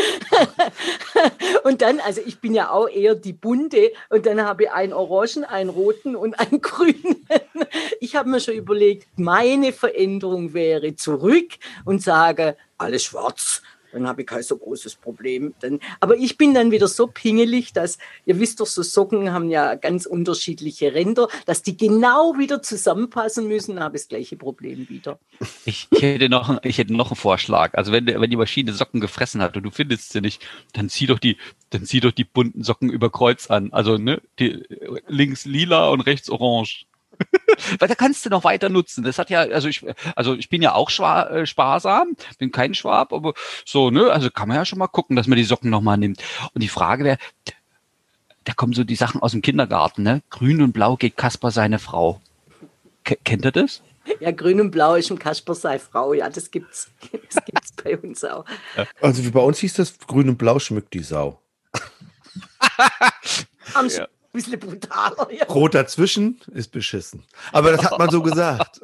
[1.64, 4.94] und dann, also ich bin ja auch eher die bunte und dann habe ich einen
[4.94, 7.26] orangen, einen roten und einen grünen.
[8.00, 11.54] Ich habe mir schon überlegt, meine Veränderung wäre zurück
[11.86, 13.64] und sage, alles schwarz
[13.96, 15.54] dann habe ich kein so großes Problem.
[15.62, 19.50] Dann, aber ich bin dann wieder so pingelig, dass, ihr wisst doch, so Socken haben
[19.50, 24.90] ja ganz unterschiedliche Ränder, dass die genau wieder zusammenpassen müssen, habe ich das gleiche Problem
[24.90, 25.18] wieder.
[25.66, 27.74] Ich, ich, hätte noch, ich hätte noch einen Vorschlag.
[27.74, 31.08] Also wenn, wenn die Maschine Socken gefressen hat und du findest sie nicht, dann zieh
[31.08, 31.38] doch die,
[31.70, 33.72] dann zieh doch die bunten Socken über Kreuz an.
[33.72, 34.64] Also ne, die,
[35.08, 36.86] links lila und rechts orange.
[37.80, 39.04] Weil da kannst du noch weiter nutzen.
[39.04, 42.74] Das hat ja, also ich, also ich bin ja auch schwa, äh, sparsam, bin kein
[42.74, 43.34] Schwab, aber
[43.66, 46.22] so, ne, also kann man ja schon mal gucken, dass man die Socken nochmal nimmt.
[46.54, 47.18] Und die Frage wäre,
[48.44, 50.22] da kommen so die Sachen aus dem Kindergarten, ne?
[50.30, 52.22] Grün und Blau geht Kasper seine Frau.
[53.04, 53.82] K kennt ihr das?
[54.20, 56.14] Ja, grün und blau ist ein Kasper sei Frau.
[56.14, 56.92] Ja, das gibt's.
[57.34, 58.46] Das gibt's bei uns auch.
[59.02, 61.42] Also wie bei uns hieß das, grün und blau schmückt die Sau.
[63.74, 65.28] Am ja bisschen brutaler.
[65.32, 65.46] Ja.
[65.46, 67.24] Rot dazwischen ist beschissen.
[67.52, 68.80] Aber das hat man so gesagt.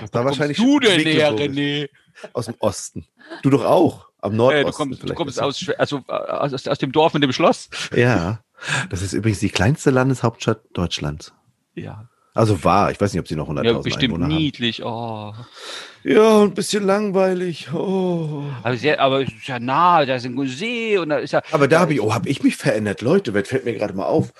[0.00, 1.88] Das war wahrscheinlich du denn her, René?
[2.32, 3.06] Aus dem Osten.
[3.42, 4.08] Du doch auch.
[4.20, 4.60] Am Nordosten.
[4.60, 7.68] Äh, du kommst, du kommst aus, also, aus, aus dem Dorf mit dem Schloss.
[7.94, 8.44] Ja.
[8.90, 11.32] Das ist übrigens die kleinste Landeshauptstadt Deutschlands.
[11.74, 12.08] Ja.
[12.34, 14.82] Also war, ich weiß nicht, ob sie noch 100.000 ja, bestimmt Einwohner niedlich.
[14.82, 15.34] Oh.
[16.02, 17.72] Ja, ein bisschen langweilig.
[17.74, 18.44] Oh.
[18.62, 21.42] Aber, sehr, aber ist ja nah, da ist ein See und da ist ja.
[21.52, 23.34] Aber da habe ich, oh, habe ich mich verändert, Leute.
[23.34, 24.32] Was fällt mir gerade mal auf?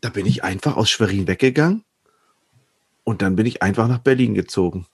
[0.00, 1.84] Da bin ich einfach aus Schwerin weggegangen
[3.04, 4.86] und dann bin ich einfach nach Berlin gezogen.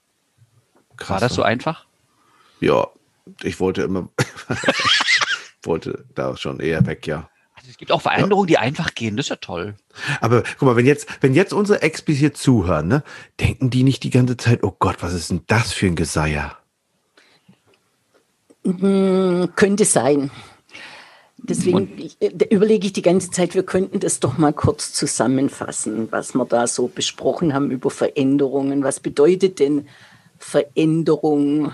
[0.97, 1.09] Krass.
[1.09, 1.85] War das so einfach?
[2.59, 2.87] Ja,
[3.43, 4.09] ich wollte immer,
[5.63, 7.29] wollte da schon eher weg, ja.
[7.69, 8.59] Es gibt auch Veränderungen, ja.
[8.59, 9.15] die einfach gehen.
[9.15, 9.75] Das ist ja toll.
[10.21, 13.03] Aber guck mal, wenn jetzt, wenn jetzt unsere Expis hier zuhören, ne,
[13.39, 16.57] denken die nicht die ganze Zeit, oh Gott, was ist denn das für ein Geseier?
[18.65, 20.31] Hm, könnte sein.
[21.37, 26.11] Deswegen ich, äh, überlege ich die ganze Zeit, wir könnten das doch mal kurz zusammenfassen,
[26.11, 28.83] was wir da so besprochen haben über Veränderungen.
[28.83, 29.87] Was bedeutet denn
[30.37, 31.71] Veränderung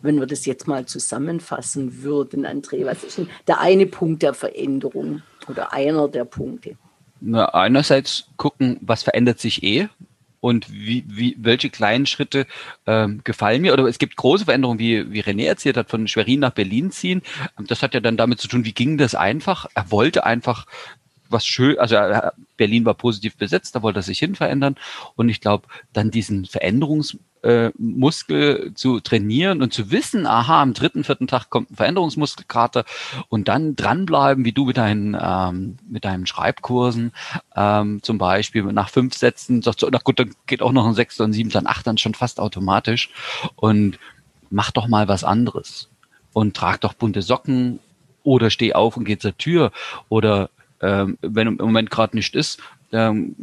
[0.00, 4.34] wenn wir das jetzt mal zusammenfassen würden, André, was ist denn der eine Punkt der
[4.34, 6.76] Veränderung oder einer der Punkte?
[7.20, 9.88] Na, einerseits gucken, was verändert sich eh
[10.40, 12.46] und wie, wie, welche kleinen Schritte
[12.86, 13.72] ähm, gefallen mir.
[13.72, 17.22] Oder es gibt große Veränderungen, wie, wie René erzählt hat, von Schwerin nach Berlin ziehen.
[17.66, 19.66] Das hat ja dann damit zu tun, wie ging das einfach?
[19.74, 20.66] Er wollte einfach
[21.30, 21.96] was schön, also
[22.56, 24.76] Berlin war positiv besetzt, da wollte er sich hin verändern.
[25.16, 31.04] Und ich glaube, dann diesen Veränderungsmuskel äh, zu trainieren und zu wissen, aha, am dritten,
[31.04, 32.84] vierten Tag kommt ein Veränderungsmuskelkater
[33.28, 37.12] und dann dranbleiben, wie du mit deinen, ähm, mit deinen Schreibkursen
[37.56, 40.94] ähm, zum Beispiel nach fünf Sätzen, sagst du, na gut, dann geht auch noch ein
[40.94, 43.10] Sechster, ein Siebter, ein Achter schon fast automatisch
[43.56, 43.98] und
[44.50, 45.88] mach doch mal was anderes
[46.32, 47.80] und trag doch bunte Socken
[48.22, 49.72] oder steh auf und geh zur Tür
[50.08, 52.60] oder ähm, wenn im Moment gerade nicht ist,
[52.92, 53.34] ähm,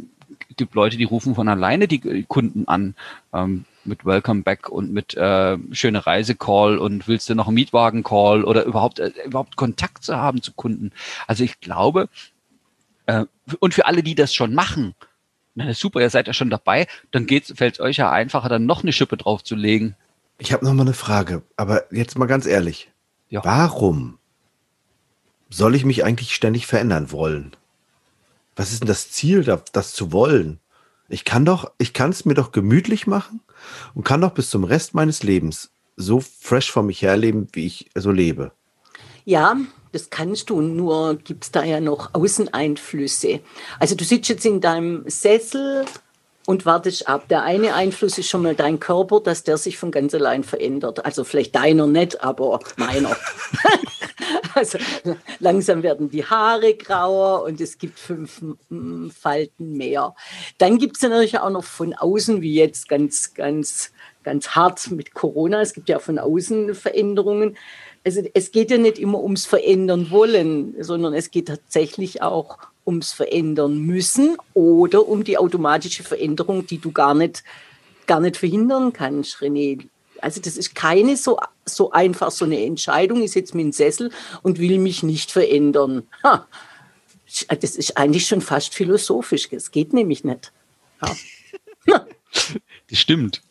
[0.56, 2.94] gibt Leute, die rufen von alleine die Kunden an
[3.32, 7.54] ähm, mit Welcome Back und mit äh, schöne Reise Call und willst du noch einen
[7.54, 10.92] Mietwagen Call oder überhaupt äh, überhaupt Kontakt zu haben zu Kunden.
[11.26, 12.08] Also ich glaube
[13.06, 13.24] äh,
[13.60, 14.94] und für alle, die das schon machen,
[15.54, 18.82] na super, ihr seid ja schon dabei, dann fällt es euch ja einfacher, dann noch
[18.82, 19.96] eine Schippe draufzulegen.
[20.38, 22.90] Ich habe noch mal eine Frage, aber jetzt mal ganz ehrlich.
[23.30, 23.42] Ja.
[23.44, 24.18] Warum
[25.50, 27.52] soll ich mich eigentlich ständig verändern wollen?
[28.56, 30.60] Was ist denn das Ziel, das zu wollen?
[31.08, 33.40] Ich kann doch, ich kann es mir doch gemütlich machen
[33.94, 37.90] und kann doch bis zum Rest meines Lebens so fresh vor mich herleben, wie ich
[37.94, 38.52] so lebe.
[39.24, 39.56] Ja,
[39.92, 43.40] das kannst du, nur gibt es da ja noch Außeneinflüsse.
[43.78, 45.84] Also du sitzt jetzt in deinem Sessel
[46.46, 47.28] und wartest ab.
[47.28, 51.04] Der eine Einfluss ist schon mal dein Körper, dass der sich von ganz allein verändert.
[51.04, 53.16] Also vielleicht deiner nicht, aber meiner.
[54.54, 54.78] also
[55.40, 58.40] langsam werden die Haare grauer und es gibt fünf
[59.18, 60.14] Falten mehr.
[60.58, 65.14] Dann gibt es natürlich auch noch von außen, wie jetzt ganz, ganz ganz hart mit
[65.14, 65.60] Corona.
[65.60, 67.56] Es gibt ja von außen Veränderungen.
[68.04, 73.12] Also es geht ja nicht immer ums Verändern wollen, sondern es geht tatsächlich auch ums
[73.12, 77.42] Verändern müssen oder um die automatische Veränderung, die du gar nicht,
[78.06, 79.86] gar nicht verhindern kannst, René.
[80.20, 83.22] Also das ist keine so, so einfach so eine Entscheidung.
[83.22, 84.10] Ich setze mich in den Sessel
[84.42, 86.04] und will mich nicht verändern.
[86.22, 86.46] Ha.
[87.48, 89.50] Das ist eigentlich schon fast philosophisch.
[89.50, 90.52] Das geht nämlich nicht.
[91.86, 92.06] Ja.
[92.88, 93.42] Das stimmt.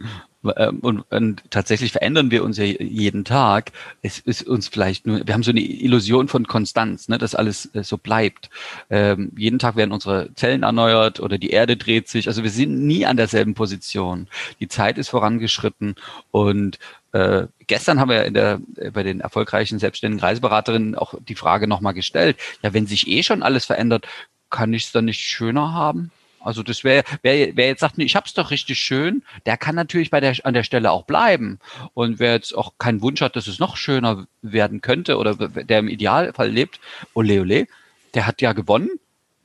[0.58, 3.72] Ähm, und, und, tatsächlich verändern wir uns ja jeden Tag.
[4.02, 7.74] Es ist uns vielleicht nur, wir haben so eine Illusion von Konstanz, ne, dass alles
[7.74, 8.50] äh, so bleibt.
[8.90, 12.28] Ähm, jeden Tag werden unsere Zellen erneuert oder die Erde dreht sich.
[12.28, 14.28] Also wir sind nie an derselben Position.
[14.60, 15.96] Die Zeit ist vorangeschritten
[16.32, 16.80] und
[17.12, 21.68] äh, gestern haben wir in der, äh, bei den erfolgreichen selbstständigen Reiseberaterinnen auch die Frage
[21.68, 22.38] nochmal gestellt.
[22.62, 24.06] Ja, wenn sich eh schon alles verändert,
[24.50, 26.12] kann ich es dann nicht schöner haben?
[26.46, 29.76] Also das wäre, wer, wer jetzt sagt, nee, ich hab's doch richtig schön, der kann
[29.76, 31.60] natürlich bei der, an der Stelle auch bleiben.
[31.94, 35.80] Und wer jetzt auch keinen Wunsch hat, dass es noch schöner werden könnte oder der
[35.80, 36.80] im Idealfall lebt,
[37.16, 37.68] ole ole,
[38.14, 38.90] der hat ja gewonnen.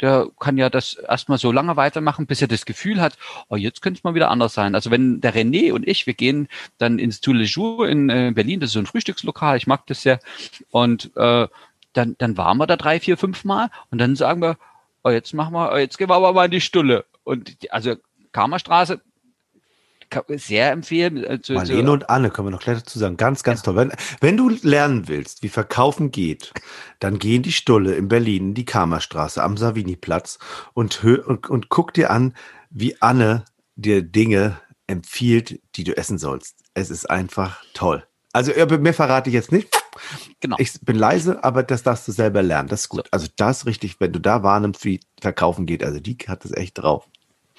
[0.01, 3.83] Der kann ja das erstmal so lange weitermachen, bis er das Gefühl hat, oh, jetzt
[3.83, 4.75] könnte es mal wieder anders sein.
[4.75, 8.33] Also wenn der René und ich, wir gehen dann ins Tous les Jours in äh,
[8.35, 10.19] Berlin, das ist so ein Frühstückslokal, ich mag das sehr.
[10.71, 11.49] Und äh,
[11.93, 14.57] dann, dann waren wir da drei, vier, fünf Mal und dann sagen wir,
[15.05, 17.05] oh, jetzt machen wir, oh, jetzt gehen wir aber mal in die Stulle.
[17.25, 17.97] Und die, also
[18.33, 19.01] Karmerstraße
[20.29, 21.23] sehr empfehlen.
[21.25, 23.17] Äh, zu, Marlene zu, und Anne können wir noch gleich dazu sagen.
[23.17, 23.65] Ganz, ganz ja.
[23.65, 23.77] toll.
[23.77, 26.53] Wenn, wenn du lernen willst, wie Verkaufen geht,
[26.99, 30.39] dann geh in die Stulle in Berlin, in die Karmerstraße am Savini-Platz
[30.75, 32.35] und, und, und guck dir an,
[32.71, 33.45] wie Anne
[33.77, 36.57] dir Dinge empfiehlt, die du essen sollst.
[36.75, 38.05] Es ist einfach toll.
[38.33, 39.69] Also mehr verrate ich jetzt nicht.
[40.41, 40.57] Genau.
[40.59, 42.69] Ich bin leise, aber das darfst du selber lernen.
[42.69, 43.07] Das ist gut.
[43.07, 43.11] So.
[43.11, 45.85] Also das richtig, wenn du da wahrnimmst, wie Verkaufen geht.
[45.85, 47.07] Also die hat es echt drauf.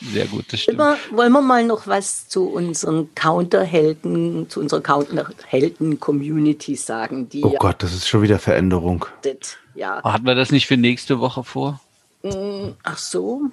[0.01, 0.79] Sehr gut, das stimmt.
[0.79, 7.29] Immer, wollen wir mal noch was zu unseren Counterhelden, zu unserer Counterhelden-Community sagen?
[7.29, 9.05] Die oh Gott, das ist schon wieder Veränderung.
[9.21, 10.01] Das, ja.
[10.03, 11.79] Hatten wir das nicht für nächste Woche vor?
[12.23, 13.43] Mm, ach so.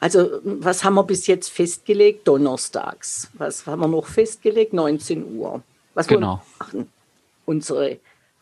[0.00, 2.26] Also, was haben wir bis jetzt festgelegt?
[2.26, 3.28] Donnerstags.
[3.34, 4.72] Was haben wir noch festgelegt?
[4.72, 5.62] 19 Uhr.
[5.92, 6.40] Was genau.
[6.58, 6.88] machen?
[7.50, 7.98] Unsere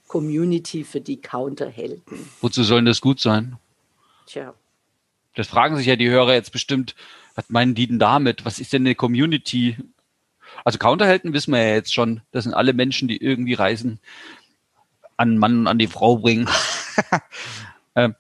[0.07, 2.29] Community für die Counterhelden.
[2.42, 3.57] Wozu sollen das gut sein?
[4.27, 4.53] Tja.
[5.35, 6.94] Das fragen sich ja die Hörer jetzt bestimmt.
[7.35, 8.44] Was meinen die denn damit?
[8.44, 9.79] Was ist denn eine Community?
[10.62, 12.21] Also Counterhelden wissen wir ja jetzt schon.
[12.33, 13.99] Das sind alle Menschen, die irgendwie Reisen
[15.16, 16.47] an Mann und an die Frau bringen.
[17.97, 18.14] ähm,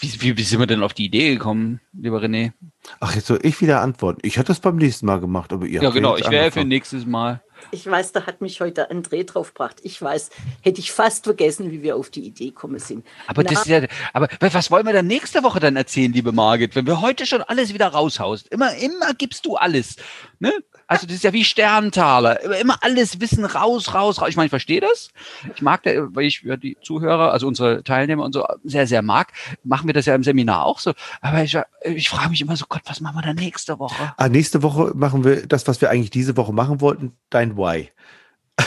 [0.00, 2.52] wie, wie, wie, sind wir denn auf die Idee gekommen, lieber René?
[3.00, 4.20] Ach, jetzt soll ich wieder antworten.
[4.22, 7.06] Ich hatte das beim nächsten Mal gemacht, aber ihr Ja, genau, ich wäre für nächstes
[7.06, 7.42] Mal.
[7.70, 9.80] Ich weiß, da hat mich heute André drauf gebracht.
[9.82, 13.04] Ich weiß, hätte ich fast vergessen, wie wir auf die Idee gekommen sind.
[13.26, 16.32] Aber Na, das ist ja, aber was wollen wir dann nächste Woche dann erzählen, liebe
[16.32, 18.48] Margit, wenn wir heute schon alles wieder raushaust?
[18.48, 19.96] Immer, immer gibst du alles.
[20.38, 20.52] Ne?
[20.88, 22.40] Also das ist ja wie Sterntaler.
[22.60, 24.28] Immer alles Wissen raus, raus, raus.
[24.28, 25.10] Ich meine, ich verstehe das.
[25.54, 29.02] Ich mag, das, weil ich ja, die Zuhörer, also unsere Teilnehmer und so sehr, sehr
[29.02, 29.32] mag,
[29.64, 30.92] machen wir das ja im Seminar auch so.
[31.20, 34.14] Aber ich, ich frage mich immer so, Gott, was machen wir dann nächste Woche?
[34.16, 37.90] Ah, nächste Woche machen wir das, was wir eigentlich diese Woche machen wollten, dein Why.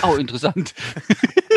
[0.04, 0.74] Oh, interessant.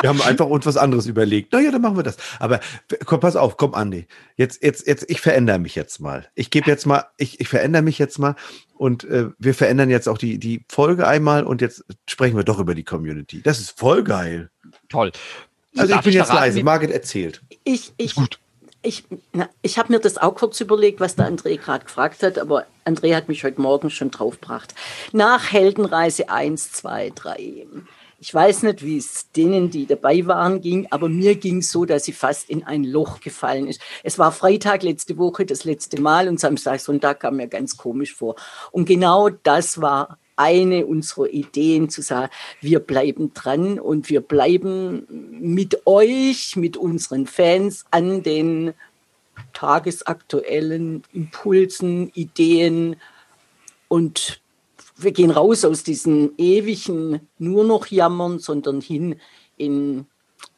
[0.00, 1.52] Wir haben einfach uns was anderes überlegt.
[1.52, 2.16] Naja, dann machen wir das.
[2.38, 2.60] Aber
[3.04, 4.06] komm, pass auf, komm, Andi.
[4.36, 6.28] Jetzt, jetzt, jetzt, ich verändere mich jetzt mal.
[6.34, 8.36] Ich gebe jetzt mal, ich, ich verändere mich jetzt mal
[8.74, 12.58] und äh, wir verändern jetzt auch die, die Folge einmal und jetzt sprechen wir doch
[12.58, 13.42] über die Community.
[13.42, 14.50] Das ist voll geil.
[14.88, 15.12] Toll.
[15.76, 16.62] Also Darf ich bin ich jetzt leise.
[16.62, 17.42] Margit erzählt.
[17.64, 18.38] Ich, ich, ist gut.
[18.82, 19.04] Ich,
[19.60, 23.14] ich habe mir das auch kurz überlegt, was der André gerade gefragt hat, aber André
[23.14, 24.74] hat mich heute Morgen schon draufgebracht.
[25.12, 27.66] Nach Heldenreise 1, 2, 3
[28.20, 31.86] ich weiß nicht, wie es denen, die dabei waren, ging, aber mir ging es so,
[31.86, 33.80] dass sie fast in ein Loch gefallen ist.
[34.04, 38.14] Es war Freitag letzte Woche, das letzte Mal, und Samstag, Sonntag kam mir ganz komisch
[38.14, 38.36] vor.
[38.72, 42.30] Und genau das war eine unserer Ideen zu sagen,
[42.60, 45.06] wir bleiben dran und wir bleiben
[45.40, 48.74] mit euch, mit unseren Fans an den
[49.54, 52.96] tagesaktuellen Impulsen, Ideen
[53.88, 54.42] und
[55.02, 59.16] wir gehen raus aus diesem ewigen nur noch jammern, sondern hin
[59.56, 60.06] in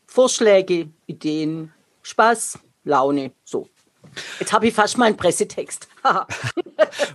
[0.07, 3.69] Vorschläge, Ideen, Spaß, Laune, so.
[4.41, 5.89] Jetzt habe ich fast meinen Pressetext.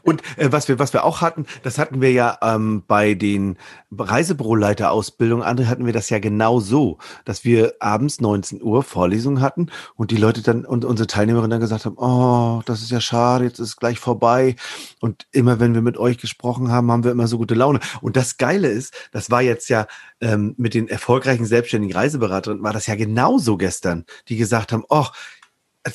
[0.03, 3.57] und äh, was wir was wir auch hatten, das hatten wir ja ähm, bei den
[3.91, 9.67] Reisebüroleiterausbildungen, andere hatten wir das ja genau so, dass wir abends 19 Uhr Vorlesungen hatten
[9.95, 13.45] und die Leute dann und unsere Teilnehmerinnen dann gesagt haben, oh, das ist ja schade,
[13.45, 14.55] jetzt ist es gleich vorbei.
[14.99, 17.79] Und immer wenn wir mit euch gesprochen haben, haben wir immer so gute Laune.
[18.01, 19.87] Und das Geile ist, das war jetzt ja
[20.21, 25.05] ähm, mit den erfolgreichen selbstständigen Reiseberaterinnen, war das ja genauso gestern, die gesagt haben, oh,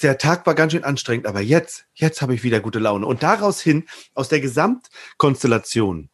[0.01, 3.07] der Tag war ganz schön anstrengend, aber jetzt, jetzt habe ich wieder gute Laune.
[3.07, 6.09] Und daraus hin, aus der Gesamtkonstellation,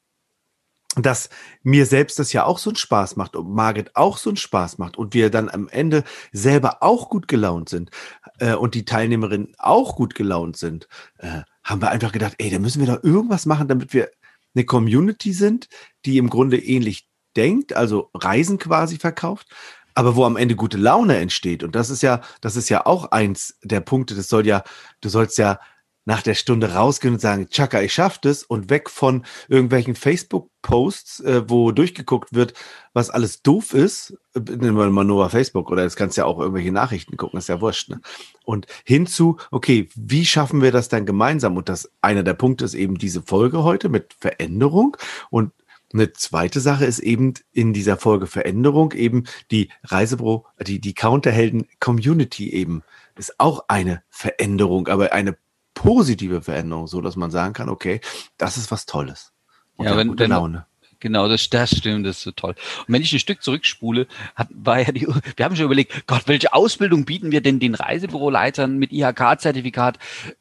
[0.97, 1.29] dass
[1.63, 4.79] mir selbst das ja auch so einen Spaß macht und Margit auch so einen Spaß
[4.79, 7.91] macht und wir dann am Ende selber auch gut gelaunt sind
[8.39, 10.89] äh, und die Teilnehmerinnen auch gut gelaunt sind,
[11.19, 14.11] äh, haben wir einfach gedacht, ey, da müssen wir doch irgendwas machen, damit wir
[14.55, 15.69] eine Community sind,
[16.05, 19.49] die im Grunde ähnlich denkt, also Reisen quasi verkauft,
[19.99, 21.65] aber wo am Ende gute Laune entsteht.
[21.65, 24.15] Und das ist ja, das ist ja auch eins der Punkte.
[24.15, 24.63] Das soll ja,
[25.01, 25.59] du sollst ja
[26.05, 31.21] nach der Stunde rausgehen und sagen, Chaka, ich schaff das und weg von irgendwelchen Facebook-Posts,
[31.21, 32.55] äh, wo durchgeguckt wird,
[32.93, 34.17] was alles doof ist.
[34.37, 37.61] Nehmen wir mal nur Facebook oder das kannst ja auch irgendwelche Nachrichten gucken, ist ja
[37.61, 37.89] wurscht.
[37.89, 38.01] Ne?
[38.45, 41.57] Und hinzu, okay, wie schaffen wir das dann gemeinsam?
[41.57, 44.97] Und das einer der Punkte ist eben diese Folge heute mit Veränderung
[45.29, 45.51] und
[45.93, 51.67] eine zweite Sache ist eben in dieser Folge Veränderung eben die Reisebüro, die, die Counterhelden
[51.81, 52.83] Community eben
[53.17, 55.37] ist auch eine Veränderung, aber eine
[55.75, 58.01] positive Veränderung, so dass man sagen kann, okay,
[58.37, 59.33] das ist was Tolles.
[59.77, 60.67] Und ja, wenn, wenn, Laune.
[61.01, 62.55] Genau, das, das stimmt, das ist so toll.
[62.87, 65.07] Und wenn ich ein Stück zurückspule, hat, war ja die,
[65.37, 69.99] wir haben schon überlegt, Gott, welche Ausbildung bieten wir denn den Reisebüroleitern mit IHK-Zertifikat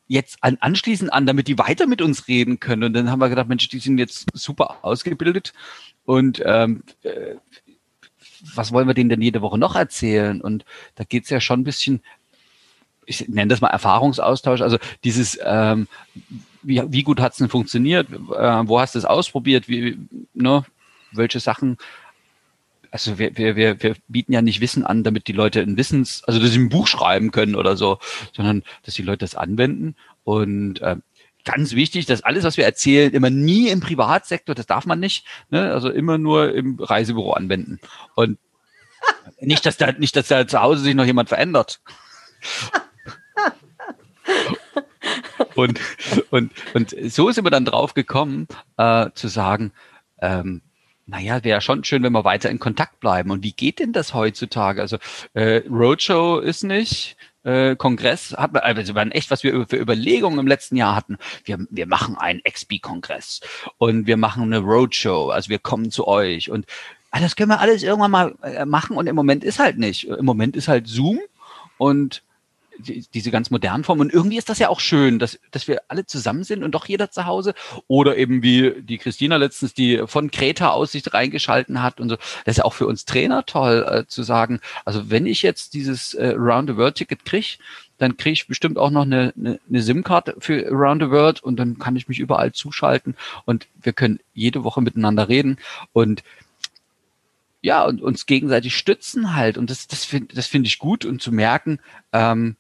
[0.08, 2.84] jetzt an, anschließend an, damit die weiter mit uns reden können?
[2.84, 5.54] Und dann haben wir gedacht, Mensch, die sind jetzt super ausgebildet
[6.06, 7.36] und ähm, äh,
[8.56, 10.42] was wollen wir denen denn jede Woche noch erzählen?
[10.42, 10.64] Und
[10.96, 12.02] da geht's ja schon ein bisschen
[13.08, 15.88] ich nenne das mal Erfahrungsaustausch, also dieses, ähm,
[16.62, 19.98] wie, wie gut hat es denn funktioniert, äh, wo hast du es ausprobiert, wie,
[20.38, 20.64] ne,
[21.12, 21.78] welche Sachen,
[22.92, 26.24] also wir, wir, wir, wir bieten ja nicht Wissen an, damit die Leute ein Wissens,
[26.26, 28.00] also dass sie ein Buch schreiben können oder so,
[28.34, 30.98] sondern dass die Leute das anwenden und äh,
[31.48, 35.26] ganz wichtig, dass alles, was wir erzählen, immer nie im Privatsektor, das darf man nicht,
[35.50, 35.72] ne?
[35.72, 37.80] also immer nur im Reisebüro anwenden.
[38.16, 38.38] Und
[39.40, 41.80] nicht, dass da, nicht, dass da zu Hause sich noch jemand verändert
[45.56, 45.80] und,
[46.32, 48.48] und, und so sind wir dann drauf gekommen,
[48.78, 49.72] äh, zu sagen,
[50.22, 50.62] ähm,
[51.06, 53.32] naja, wäre schon schön, wenn wir weiter in Kontakt bleiben.
[53.32, 54.82] Und wie geht denn das heutzutage?
[54.82, 54.98] Also
[55.34, 60.38] äh, Roadshow ist nicht, äh, Kongress hat man, also waren echt, was wir für Überlegungen
[60.38, 61.18] im letzten Jahr hatten.
[61.46, 63.40] Wir, wir machen einen XP-Kongress
[63.78, 66.66] und wir machen eine Roadshow, also wir kommen zu euch und
[67.12, 70.04] ah, das können wir alles irgendwann mal äh, machen und im Moment ist halt nicht.
[70.08, 71.20] Im Moment ist halt Zoom
[71.78, 72.22] und
[72.80, 74.02] diese ganz modernen Formen.
[74.02, 76.88] Und irgendwie ist das ja auch schön, dass, dass wir alle zusammen sind und doch
[76.88, 77.54] jeder zu Hause.
[77.88, 82.16] Oder eben wie die Christina letztens, die von Kreta aus sich reingeschalten hat und so.
[82.46, 85.74] Das ist ja auch für uns Trainer toll äh, zu sagen, also wenn ich jetzt
[85.74, 87.58] dieses äh, Round the World Ticket kriege,
[87.98, 91.58] dann kriege ich bestimmt auch noch eine, eine, eine SIM-Card für Around the World und
[91.58, 95.58] dann kann ich mich überall zuschalten und wir können jede Woche miteinander reden
[95.94, 96.24] und
[97.62, 99.58] ja, und uns gegenseitig stützen halt.
[99.58, 101.80] Und das, das finde das finde ich gut und zu merken,
[102.14, 102.56] ähm,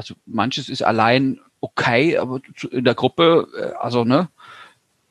[0.00, 4.30] also manches ist allein okay, aber in der Gruppe, äh, also ne,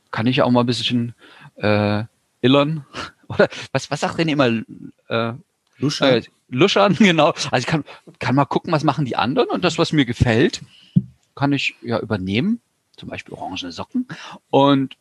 [0.09, 1.13] kann ich auch mal ein bisschen
[1.57, 2.05] äh,
[2.41, 2.87] illern.
[3.27, 4.47] Oder was, was sagt denn immer?
[5.09, 5.33] Äh,
[5.77, 6.09] Luschern.
[6.09, 7.33] Äh, Luschern, genau.
[7.51, 7.83] Also ich kann,
[8.17, 10.61] kann mal gucken, was machen die anderen und das, was mir gefällt,
[11.35, 12.59] kann ich ja übernehmen.
[12.97, 14.07] Zum Beispiel orangene Socken.
[14.49, 14.97] Und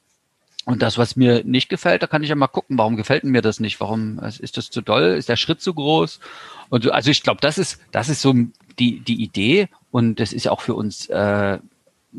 [0.66, 3.40] und das, was mir nicht gefällt, da kann ich ja mal gucken, warum gefällt mir
[3.40, 3.81] das nicht?
[3.81, 5.14] Warum ist das zu doll?
[5.16, 6.20] Ist der Schritt zu groß?
[6.68, 8.35] Und also ich glaube, das ist, das ist so
[8.79, 9.69] die, die Idee.
[9.91, 11.59] Und das ist auch für uns äh,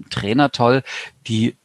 [0.10, 0.84] Trainer toll,
[1.28, 1.56] die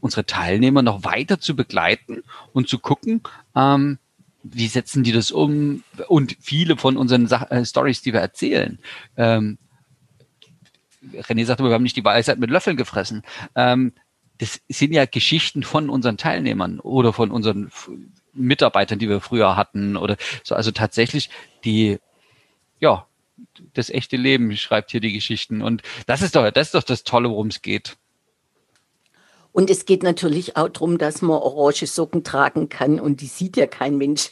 [0.00, 3.22] unsere Teilnehmer noch weiter zu begleiten und zu gucken,
[3.56, 3.98] ähm,
[4.42, 5.82] wie setzen die das um?
[6.08, 8.78] Und viele von unseren Sa äh, Stories, die wir erzählen,
[9.16, 9.58] ähm,
[11.12, 13.22] René sagte, wir haben nicht die Weisheit mit Löffeln gefressen.
[13.54, 13.92] Ähm,
[14.38, 17.70] das sind ja Geschichten von unseren Teilnehmern oder von unseren
[18.32, 20.54] Mitarbeitern, die wir früher hatten oder so.
[20.54, 21.30] Also tatsächlich
[21.64, 21.98] die,
[22.80, 23.06] ja,
[23.74, 25.62] das echte Leben schreibt hier die Geschichten.
[25.62, 27.96] Und das ist doch, das ist doch das Tolle, worum es geht.
[29.52, 33.56] Und es geht natürlich auch darum, dass man orange Socken tragen kann und die sieht
[33.56, 34.28] ja kein Mensch.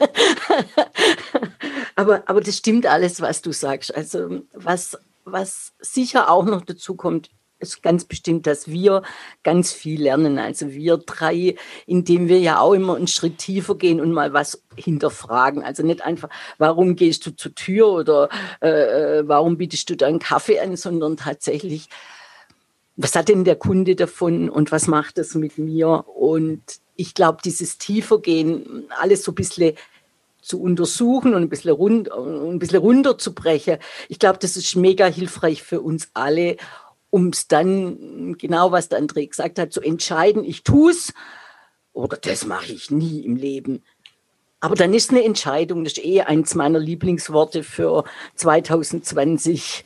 [1.95, 3.95] aber, aber das stimmt alles, was du sagst.
[3.95, 7.31] Also was, was sicher auch noch dazu kommt,
[7.63, 9.03] ist ganz bestimmt, dass wir
[9.43, 10.39] ganz viel lernen.
[10.39, 14.63] Also wir drei, indem wir ja auch immer einen Schritt tiefer gehen und mal was
[14.77, 15.63] hinterfragen.
[15.63, 18.29] Also nicht einfach, warum gehst du zur Tür oder
[18.61, 21.89] äh, äh warum bietest du deinen Kaffee an, sondern tatsächlich,
[22.97, 26.05] was hat denn der Kunde davon und was macht das mit mir?
[26.09, 26.63] Und
[26.97, 29.75] ich glaube, dieses Tiefergehen, alles so ein bisschen
[30.43, 33.79] zu untersuchen und ein bisschen, rund, ein bisschen runterzubrechen.
[34.09, 36.57] Ich glaube, das ist mega hilfreich für uns alle
[37.13, 41.13] um es dann, genau was der André gesagt hat, zu entscheiden, ich tue es
[41.93, 43.83] oder das mache ich nie im Leben.
[44.61, 48.05] Aber dann ist eine Entscheidung, das ist eh eins meiner Lieblingsworte für
[48.37, 49.85] 2020.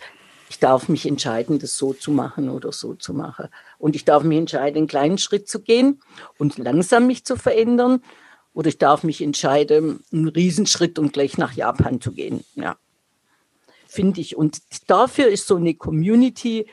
[0.48, 3.48] ich darf mich entscheiden, das so zu machen oder so zu machen.
[3.78, 6.00] Und ich darf mich entscheiden, einen kleinen Schritt zu gehen
[6.38, 8.04] und langsam mich zu verändern.
[8.54, 12.44] Oder ich darf mich entscheiden, einen Riesenschritt und gleich nach Japan zu gehen.
[12.54, 12.76] Ja,
[13.88, 14.36] finde ich.
[14.36, 16.66] Und dafür ist so eine Community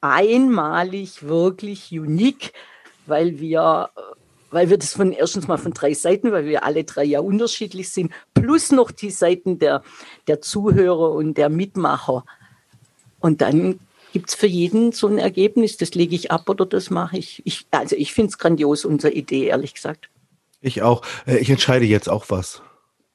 [0.00, 2.52] einmalig wirklich unique,
[3.06, 3.90] weil wir
[4.50, 7.90] weil wir das von erstens mal von drei Seiten, weil wir alle drei ja unterschiedlich
[7.90, 9.82] sind, plus noch die Seiten der,
[10.28, 12.24] der Zuhörer und der Mitmacher.
[13.20, 13.80] Und dann
[14.12, 17.42] gibt es für jeden so ein Ergebnis, das lege ich ab oder das mache ich.
[17.44, 17.66] ich.
[17.70, 20.08] Also ich finde es grandios, unsere Idee, ehrlich gesagt.
[20.60, 21.02] Ich auch.
[21.26, 22.62] Äh, ich entscheide jetzt auch was.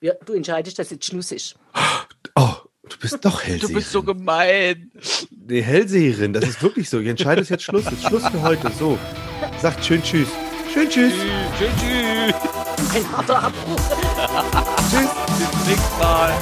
[0.01, 1.55] Ja, du entscheidest, dass jetzt Schluss ist.
[2.35, 2.53] Oh,
[2.89, 3.67] du bist doch Hellseherin.
[3.67, 4.91] Du bist so gemein.
[5.47, 6.99] Nee, Hellseherin, das ist wirklich so.
[6.99, 7.85] Ich entscheide jetzt Schluss.
[7.85, 8.71] Jetzt Schluss für heute.
[8.77, 8.97] So.
[9.61, 10.27] Sagt schön Tschüss.
[10.73, 11.13] Schön Tschüss.
[11.57, 12.35] Schön Tschüss.
[12.95, 13.79] Ein harter Abbruch.
[14.89, 15.09] tschüss.
[15.37, 16.33] Bis zum nächsten Mal.